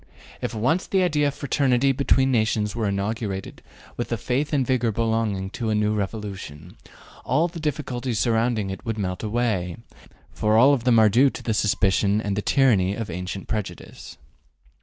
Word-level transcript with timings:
If 0.41 0.55
once 0.55 0.87
the 0.87 1.03
idea 1.03 1.27
of 1.27 1.35
fraternity 1.35 1.91
between 1.91 2.31
nations 2.31 2.75
were 2.75 2.87
inaugurated 2.87 3.61
with 3.97 4.09
the 4.09 4.17
faith 4.17 4.51
and 4.51 4.65
vigor 4.65 4.91
belonging 4.91 5.51
to 5.51 5.69
a 5.69 5.75
new 5.75 5.93
revolution, 5.93 6.75
all 7.23 7.47
the 7.47 7.59
difficulties 7.59 8.17
surrounding 8.17 8.71
it 8.71 8.83
would 8.83 8.97
melt 8.97 9.21
away, 9.21 9.77
for 10.31 10.57
all 10.57 10.73
of 10.73 10.85
them 10.85 10.97
are 10.97 11.07
due 11.07 11.29
to 11.29 11.53
suspicion 11.53 12.19
and 12.19 12.35
the 12.35 12.41
tyranny 12.41 12.95
of 12.95 13.11
ancient 13.11 13.47
prejudice. 13.47 14.17